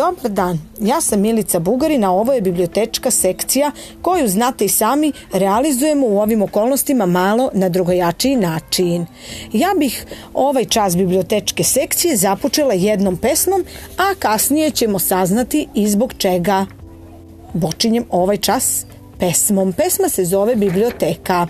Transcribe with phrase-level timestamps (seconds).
[0.00, 3.70] Dobar dan, ja sam Milica Bugarin, a ovo je bibliotečka sekcija
[4.02, 9.06] koju, znate i sami, realizujemo u ovim okolnostima malo na drugojačiji način.
[9.52, 13.64] Ja bih ovaj čas bibliotečke sekcije započela jednom pesmom,
[13.96, 16.66] a kasnije ćemo saznati i zbog čega.
[17.60, 18.86] Počinjem ovaj čas
[19.18, 19.72] pesmom.
[19.72, 21.46] Pesma se zove Biblioteka.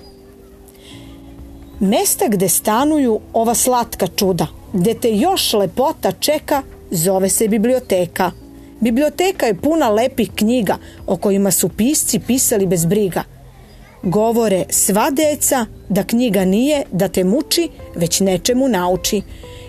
[1.81, 8.40] Mesta gde stanuju ova slatka čuda, gde te još lepota čeka, zove se biblioteka.
[8.81, 10.77] Biblioteka je puna lepih knjiga
[11.07, 13.23] o kojima su pisci pisali bez briga.
[14.03, 19.23] Govore sva deca da knjiga nije da te muči, već nečemu nauči.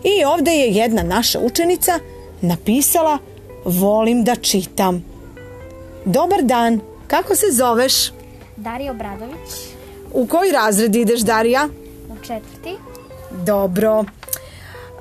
[0.03, 1.99] I ovde je jedna naša učenica
[2.41, 3.17] napisala
[3.65, 5.05] Volim da čitam.
[6.05, 7.93] Dobar dan, kako se zoveš?
[8.57, 9.49] Darija Obradović,
[10.13, 11.69] U koji razred ideš, Darija?
[12.09, 12.75] u četvrti.
[13.45, 14.05] Dobro.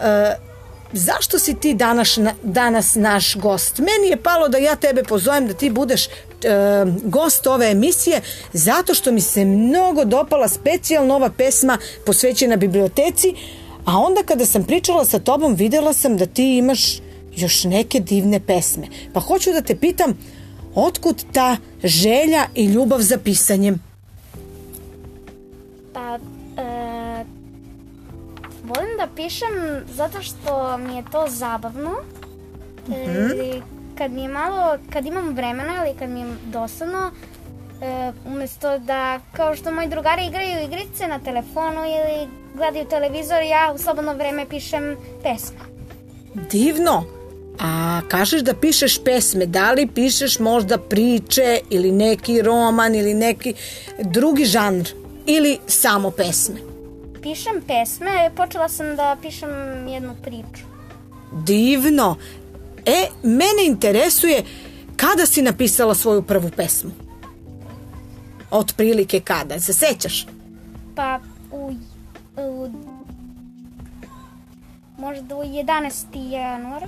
[0.03, 0.35] E,
[0.93, 3.79] zašto si ti danas, danas naš gost?
[3.79, 6.11] Meni je palo da ja tebe pozovem da ti budeš e,
[7.03, 8.21] gost ove emisije
[8.53, 13.35] zato što mi se mnogo dopala specijalno ova pesma posvećena biblioteci,
[13.85, 16.99] a onda kada sam pričala sa tobom videla sam da ti imaš
[17.37, 18.87] još neke divne pesme.
[19.13, 20.19] Pa hoću da te pitam,
[20.75, 23.83] otkud ta želja i ljubav za pisanjem?
[25.93, 26.19] Pa,
[26.63, 26.90] e,
[28.75, 31.91] volim da pišem zato što mi je to zabavno.
[32.93, 33.61] E,
[33.99, 37.11] kad mi je malo, kad imam vremena ili kad mi je dosadno,
[37.83, 43.73] e, umesto da, kao što moji drugari igraju igrice na telefonu ili gledaju televizor, ja
[43.75, 45.59] u slobodno vreme pišem pesme.
[46.51, 47.05] Divno.
[47.59, 53.55] A kažeš da pišeš pesme, da li pišeš možda priče ili neki roman ili neki
[53.99, 54.89] drugi žanr
[55.27, 56.70] ili samo pesme?
[57.23, 59.51] Pišem pesme, počela sam da pišem
[59.89, 60.65] jednu priču.
[61.33, 62.17] Divno.
[62.87, 64.45] E, mene interesuje
[64.97, 66.91] kada si napisala svoju prvu pesmu?
[68.51, 70.27] Otprilike kada, se sećaš?
[70.97, 71.19] Pa
[71.53, 71.73] u,
[72.37, 72.69] u
[74.99, 76.31] možda u 11.
[76.31, 76.87] januar.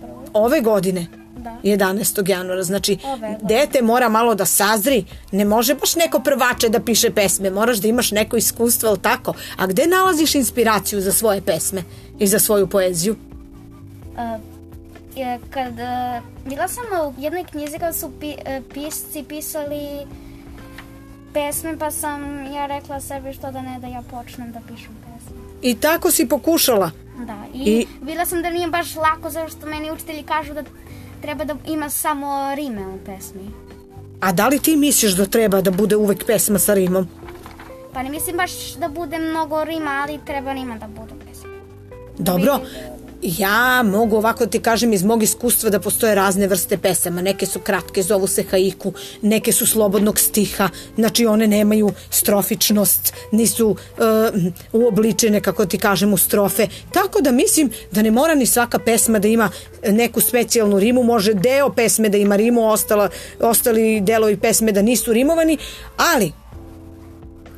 [0.00, 0.24] Prvo.
[0.32, 1.06] Ove godine?
[1.62, 1.86] Da.
[1.86, 2.28] 11.
[2.28, 2.98] januara, znači
[3.42, 7.88] dete mora malo da sazri, ne može baš neko prvače da piše pesme, moraš da
[7.88, 9.34] imaš neko iskustvo, ali tako?
[9.56, 11.82] A gde nalaziš inspiraciju za svoje pesme
[12.18, 13.16] i za svoju poeziju?
[14.12, 14.40] Uh,
[15.16, 20.06] je, kad, uh, bila sam u jednoj knjizi kad su pi, uh, pisci pisali
[21.34, 25.36] pesme, pa sam ja rekla sebi što da ne da ja počnem da pišem pesme.
[25.62, 26.90] I tako si pokušala.
[27.26, 27.86] Da, i, I- I...
[28.00, 30.62] bila sam da nije baš lako, zato što meni učitelji kažu da
[31.22, 33.50] treba da ima samo rime u pesmi.
[34.20, 37.08] A da li ti misliš da treba da bude uvek pesma sa rimom?
[37.92, 41.50] Pa ne mislim baš da bude mnogo rima, ali treba rima da bude pesma.
[42.18, 42.60] Dobro,
[43.22, 47.22] ja mogu ovako da ti kažem iz mog iskustva da postoje razne vrste pesama.
[47.22, 48.92] Neke su kratke, zovu se haiku,
[49.22, 53.76] neke su slobodnog stiha, znači one nemaju strofičnost, nisu uh,
[54.72, 56.66] uobličene, kako ti kažem, u strofe.
[56.92, 59.50] Tako da mislim da ne mora ni svaka pesma da ima
[59.88, 63.08] neku specijalnu rimu, može deo pesme da ima rimu, ostala,
[63.40, 65.58] ostali delovi pesme da nisu rimovani,
[65.96, 66.32] ali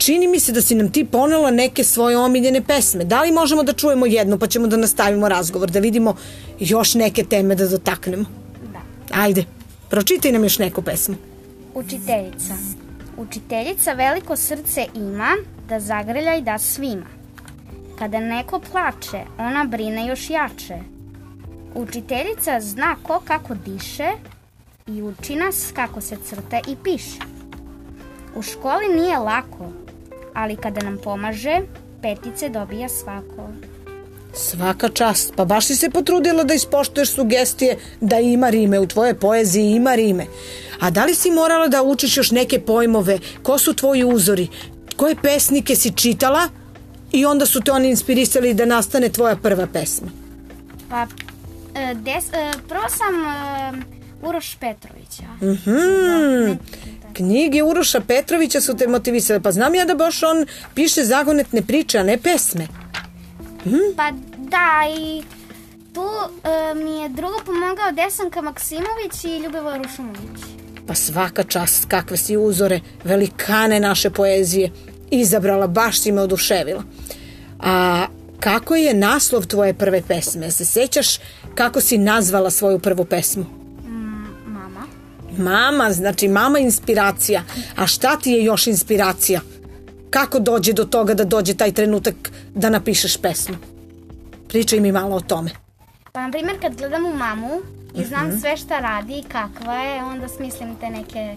[0.00, 3.05] čini mi se da si nam ti ponela neke svoje omiljene pesme.
[3.05, 6.16] Da li možemo da čujemo jednu pa ćemo da nastavimo razgovor, da vidimo
[6.61, 8.25] još neke teme da dotaknemo?
[8.72, 8.81] Da.
[9.22, 9.44] Ajde,
[9.88, 11.15] pročitaj nam još neku pesmu.
[11.75, 12.55] Učiteljica.
[13.16, 15.37] Učiteljica veliko srce ima
[15.69, 17.06] da zagrlja i da svima.
[17.99, 20.78] Kada neko plače, ona brine još jače.
[21.75, 24.09] Učiteljica zna ko kako diše
[24.87, 27.21] i uči nas kako se crta i piše.
[28.37, 29.69] U školi nije lako,
[30.34, 31.60] ali kada nam pomaže,
[32.02, 33.48] petice dobija svako.
[34.34, 39.14] Svaka čast, pa baš si se potrudila da ispoštuješ sugestije da ima rime, u tvoje
[39.14, 40.26] poeziji ima rime.
[40.80, 44.48] A da li si morala da učiš još neke pojmove, ko su tvoji uzori,
[44.96, 46.48] koje pesnike si čitala
[47.12, 50.08] i onda su te oni inspirisali da nastane tvoja prva pesma?
[50.90, 51.06] Pa,
[51.75, 55.25] e, des, e, prvo sam e, Uroš Petrovića.
[55.38, 56.58] Hmm,
[57.12, 59.40] knjige Uroša Petrovića su te motivisale.
[59.40, 62.68] Pa znam ja da baš on piše zagonetne priče, a ne pesme.
[63.96, 65.22] Pa da, i
[65.94, 70.40] tu e, mi je drugo pomogao Desanka Maksimović i Ljubivoje Rušumović.
[70.86, 74.70] Pa svaka čast kakve si uzore, velikane naše poezije
[75.10, 76.82] izabrala, baš si me oduševila.
[77.60, 78.06] A
[78.40, 80.50] kako je naslov tvoje prve pesme?
[80.50, 81.18] Se sećaš
[81.54, 83.59] kako si nazvala svoju prvu pesmu?
[85.38, 85.93] Mama.
[85.93, 87.43] Znači mama inspiracija.
[87.77, 89.41] A šta ti je još inspiracija?
[90.11, 92.15] Kako dođe do toga da dođe taj trenutak
[92.55, 93.56] da napišeš pesmu?
[94.49, 95.50] Pričaj mi malo o tome.
[96.12, 97.61] Pa, na primjer, kad gledam u mamu,
[97.94, 101.37] i znam sve šta radi i kakva je, onda smislim te neke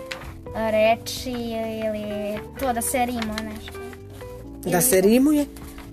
[0.55, 1.31] reči
[1.87, 3.79] ili to da se rimuje nešto.
[4.65, 5.45] Da se rimuje?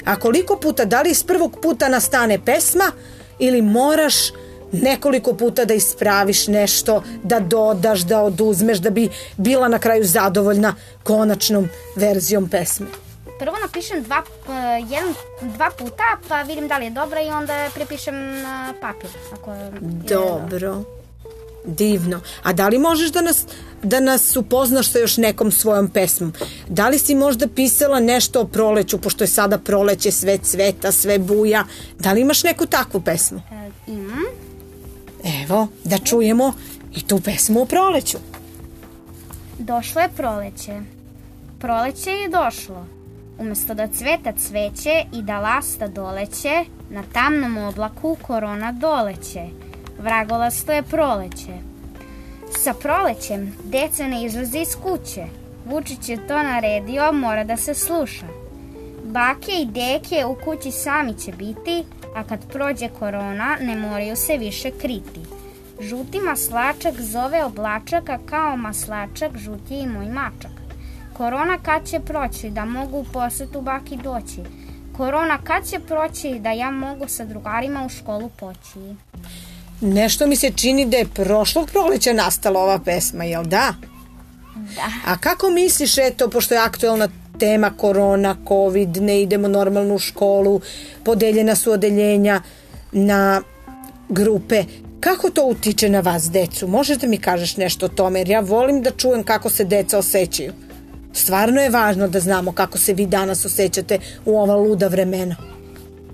[0.05, 2.93] A koliko puta, da li iz prvog puta nastane pesma
[3.38, 4.14] ili moraš
[4.72, 10.75] nekoliko puta da ispraviš nešto, da dodaš, da oduzmeš, da bi bila na kraju zadovoljna
[11.02, 12.87] konačnom verzijom pesme?
[13.38, 14.22] Prvo napišem dva,
[14.88, 19.11] jedan, dva puta, pa vidim da li je dobra i onda prepišem na papir.
[19.32, 19.70] Ako je
[20.08, 20.84] Dobro.
[21.64, 22.20] Divno.
[22.43, 23.44] A da li možeš da nas,
[23.82, 26.32] da nas upoznaš sa još nekom svojom pesmom?
[26.69, 31.19] Da li si možda pisala nešto o proleću, pošto je sada proleće, sve cveta, sve
[31.19, 31.64] buja?
[31.99, 33.40] Da li imaš neku takvu pesmu?
[33.52, 34.50] E, imam.
[35.25, 36.52] Evo, da čujemo
[36.94, 38.19] i tu pesmu o proleću.
[39.58, 40.81] Došlo je proleće.
[41.58, 42.87] Proleće je došlo.
[43.38, 49.46] Umesto da cveta cveće i da lasta doleće, na tamnom oblaku korona doleće.
[49.99, 51.55] Vragolasto je proleće.
[52.58, 55.25] Sa prolećem deca ne izlaze iz kuće.
[55.66, 58.26] Vučić je to naredio, mora da se sluša.
[59.05, 61.84] Bake i deke u kući sami će biti,
[62.14, 65.20] a kad prođe korona ne moraju se više kriti.
[65.80, 70.50] Žuti maslačak zove oblačaka kao maslačak žuti i moj mačak.
[71.16, 74.40] Korona kad će proći da mogu u posetu baki doći?
[74.96, 78.94] Korona kad će proći da ja mogu sa drugarima u školu poći?
[79.80, 83.74] Nešto mi se čini da je prošlog proleća nastala ova pesma, jel da?
[84.54, 84.90] Da.
[85.06, 87.08] A kako misliš, eto, pošto je aktuelna
[87.40, 90.60] tema korona, covid, ne idemo normalno u školu,
[91.04, 92.42] podeljena su odeljenja
[92.92, 93.42] na
[94.08, 94.64] grupe,
[95.00, 96.69] kako to utiče na vas, decu?
[96.69, 99.98] Možeš da mi kažeš nešto o tome, jer ja volim da čujem kako se deca
[99.98, 100.52] osjećaju.
[101.12, 105.37] Stvarno je važno da znamo kako se vi danas osjećate u ova luda vremena.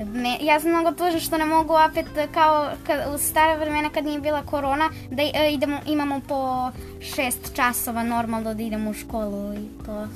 [0.04, 4.04] Me, ja sam mnogo tužna što ne mogu opet kao kad, u stare vremena kad
[4.04, 6.70] nije bila korona da e, idemo, imamo po
[7.00, 10.08] šest časova normalno da idemo u školu i to.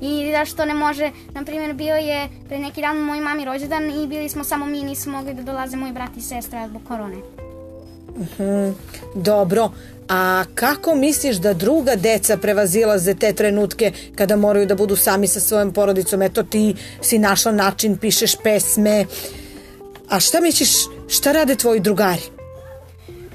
[0.00, 3.90] I da što ne može, na primjer bio je pre neki dan moj mami rođendan
[3.90, 7.43] i bili smo samo mi, nismo mogli da dolaze moj brat i sestra zbog korone.
[8.16, 8.70] Mhm,
[9.14, 9.70] dobro,
[10.08, 15.40] a kako misliš da druga deca prevazilaze te trenutke kada moraju da budu sami sa
[15.40, 16.22] svojom porodicom?
[16.22, 19.06] Eto ti si našla način, pišeš pesme.
[20.08, 20.70] A šta misliš,
[21.08, 22.22] šta rade tvoji drugari?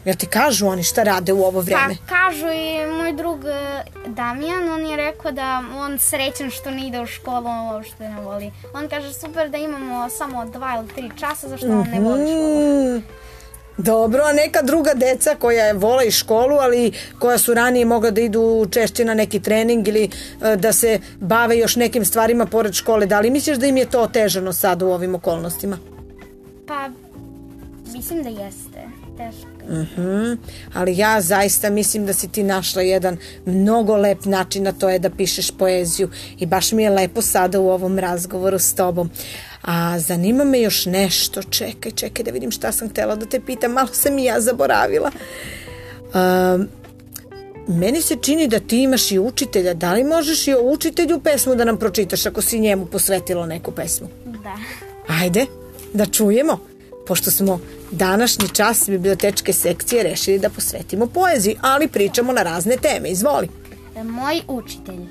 [0.05, 1.95] Jel ti kažu oni šta rade u ovo vreme?
[2.07, 6.87] Pa kažu i moj drug e, Damjan, on je rekao da on srećan što ne
[6.87, 8.51] ide u školu, on uopšte ne voli.
[8.73, 13.01] On kaže super da imamo samo dva ili tri časa, zašto on ne voli školu.
[13.79, 18.11] Dobro, a neka druga deca koja je vole i školu, ali koja su ranije mogla
[18.11, 20.09] da idu češće na neki trening ili
[20.41, 23.89] e, da se bave još nekim stvarima pored škole, da li misliš da im je
[23.89, 25.77] to otežano sad u ovim okolnostima?
[26.67, 26.89] Pa,
[27.93, 28.79] mislim da jeste.
[29.17, 29.49] Teško.
[29.69, 30.37] Uh -huh.
[30.73, 34.99] Ali ja zaista mislim da si ti našla jedan mnogo lep način, a to je
[34.99, 39.09] da pišeš poeziju i baš mi je lepo sada u ovom razgovoru s tobom.
[39.61, 43.71] A zanima me još nešto, čekaj, čekaj da vidim šta sam htela da te pitam,
[43.71, 45.11] malo sam i ja zaboravila.
[46.13, 46.67] Um,
[47.67, 51.55] meni se čini da ti imaš i učitelja, da li možeš i o učitelju pesmu
[51.55, 54.07] da nam pročitaš ako si njemu posvetila neku pesmu?
[54.25, 54.57] Da.
[55.07, 55.45] Ajde,
[55.93, 56.59] da čujemo,
[57.07, 57.59] pošto smo
[57.91, 63.09] današnji čas bibliotečke sekcije rešili da posvetimo poeziji, ali pričamo na razne teme.
[63.09, 63.49] Izvoli.
[64.03, 65.05] Moj učitelj,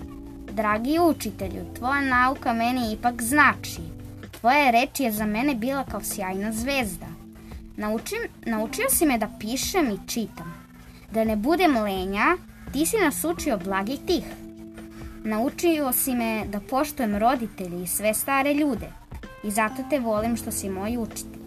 [0.52, 3.97] dragi učitelju, tvoja nauka meni ipak znači.
[4.40, 7.06] Tvoja reč je za mene bila kao sjajna zvezda.
[7.76, 10.54] Naučim, naučio si me da pišem i čitam.
[11.10, 12.36] Da ne budem lenja,
[12.72, 14.24] ti si nas učio blagi tih.
[15.24, 18.88] Naučio si me da poštujem roditelji i sve stare ljude.
[19.44, 21.42] I zato te volim što si moj učitelj.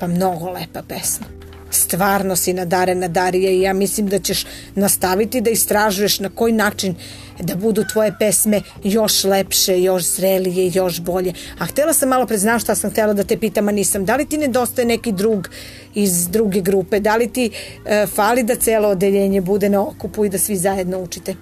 [0.00, 1.26] Pa mnogo lepa pesma.
[1.72, 6.94] Stvarno si nadarena Darija i ja mislim da ćeš nastaviti da istražuješ na koji način
[7.40, 11.32] da budu tvoje pesme još lepše, još zrelije, još bolje.
[11.58, 14.04] A htela sam malo preznam šta sam htela da te pitam, a nisam.
[14.04, 15.48] Da li ti nedostaje neki drug
[15.94, 17.00] iz druge grupe?
[17.00, 17.50] Da li ti
[17.86, 21.34] e, fali da celo odeljenje bude na okupu i da svi zajedno učite?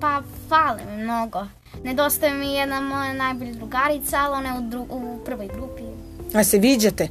[0.00, 1.46] Pa, fale mi mnogo.
[1.84, 5.82] Nedostaje mi jedna moja najbolja drugarica, ali ona je u, dru, u prvoj grupi.
[6.34, 7.08] A se viđate?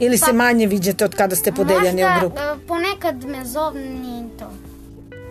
[0.00, 2.36] Ili Pa- se manje viđate od kada ste podeljani u Možda grupu?
[2.38, 4.50] e, ponekad me zovni i to.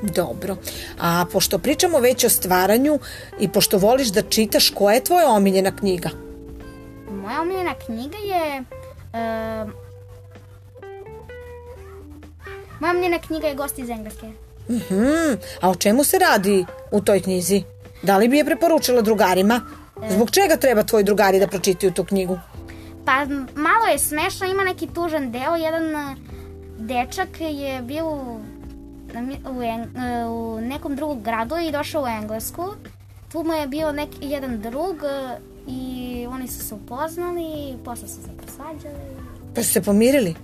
[0.01, 0.55] Dobro.
[0.99, 2.99] A pošto pričamo već o stvaranju
[3.39, 6.09] i pošto voliš da čitaš, koja je tvoja omiljena knjiga?
[7.11, 8.63] Moja omiljena knjiga je...
[9.13, 9.71] Uh,
[12.79, 14.31] moja omiljena knjiga je Gost iz Engleske.
[14.67, 17.63] Hmm, a o čemu se radi u toj knjizi?
[18.01, 19.61] Da li bi je preporučila drugarima?
[20.09, 22.39] Zbog čega treba tvoji drugari da pročitaju tu knjigu?
[23.05, 26.15] Pa malo je smešno, ima neki tužan deo, jedan
[26.77, 28.39] dečak je bio u,
[29.45, 32.65] u, Eng- u nekom drugom gradu i došao u Englesku.
[33.31, 35.81] Tu mu je bio nek, jedan drug e, i
[36.29, 38.95] oni su se upoznali i posle su se posvađali.
[39.55, 40.35] Pa su se pomirili?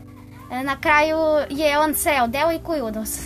[0.52, 1.18] E, Na kraju
[1.50, 3.20] je on seo devojku i udao se.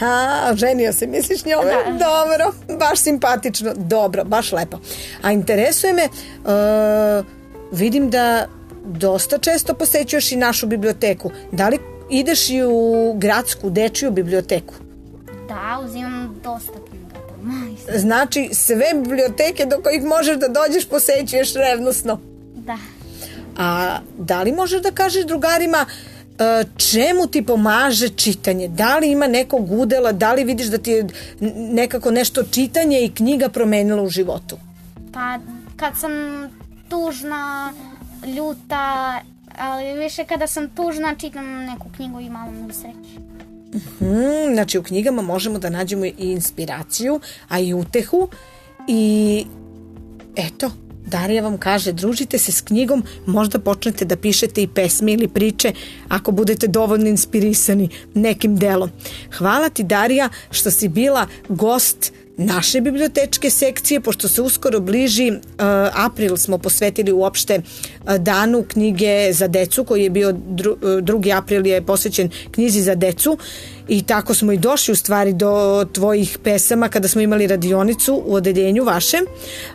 [0.00, 1.70] A, ženio se, misliš njome?
[1.70, 1.92] Da.
[1.92, 4.78] Dobro, baš simpatično, dobro, baš lepo.
[5.22, 7.26] A interesuje me, uh,
[7.72, 8.46] vidim da
[8.84, 11.30] dosta često posećuješ i našu biblioteku.
[11.52, 11.78] Da li
[12.10, 14.74] ideš i u gradsku dečiju biblioteku?
[15.48, 17.98] Da, uzimam dosta knjiga tamo.
[17.98, 22.20] Znači, sve biblioteke do kojih možeš da dođeš posećuješ revnosno.
[22.54, 22.78] Da.
[23.58, 28.68] A da li možeš da kažeš drugarima e, čemu ti pomaže čitanje?
[28.68, 31.06] Da li ima nekog udela, da li vidiš da ti je
[31.56, 34.58] nekako nešto čitanje i knjiga promenila u životu?
[35.12, 35.38] Pa
[35.76, 36.12] kad sam
[36.92, 37.72] tužna,
[38.36, 39.20] ljuta,
[39.58, 43.22] ali više kada sam tužna čitam neku knjigu i malo mi sreće.
[43.98, 48.28] Hmm, znači u knjigama možemo da nađemo i inspiraciju, a i utehu
[48.88, 49.44] i
[50.36, 50.70] eto,
[51.06, 55.72] Darija vam kaže, družite se s knjigom, možda počnete da pišete i pesme ili priče
[56.08, 58.90] ako budete dovoljno inspirisani nekim delom.
[59.38, 65.38] Hvala ti Darija što si bila gost naše bibliotečke sekcije, pošto se uskoro bliži, uh,
[65.92, 71.36] april smo posvetili uopšte uh, danu knjige za decu, koji je bio dru, uh, 2.
[71.36, 73.38] april je posvećen knjizi za decu
[73.88, 78.34] i tako smo i došli u stvari do tvojih pesama kada smo imali radionicu u
[78.34, 79.24] odeljenju vašem.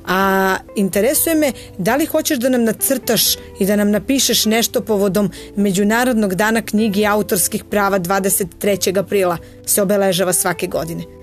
[0.08, 5.32] A interesuje me da li hoćeš da nam nacrtaš i da nam napišeš nešto povodom
[5.56, 9.00] Međunarodnog dana knjigi autorskih prava 23.
[9.00, 11.17] aprila se obeležava svake godine.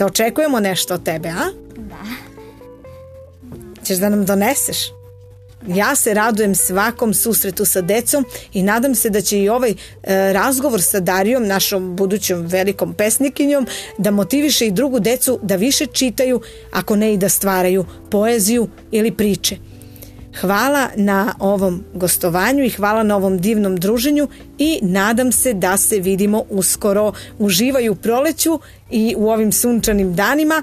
[0.00, 1.50] Da očekujemo nešto od tebe, a?
[1.76, 2.04] Da.
[3.84, 4.78] Ćeš da nam doneseš?
[5.68, 9.74] Ja se radujem svakom susretu sa decom i nadam se da će i ovaj e,
[10.32, 13.66] razgovor sa Darijom, našom budućom velikom pesnikinjom,
[13.98, 16.40] da motiviše i drugu decu da više čitaju,
[16.72, 19.56] ako ne i da stvaraju poeziju ili priče.
[20.40, 25.98] Hvala na ovom gostovanju i hvala na ovom divnom druženju i nadam se da se
[25.98, 27.12] vidimo uskoro.
[27.38, 28.60] Uživaju u proleću
[28.90, 30.62] i u ovim sunčanim danima.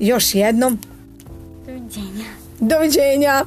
[0.00, 0.78] Još jednom,
[1.66, 2.24] Doviđenja.
[2.60, 3.44] doviđenja!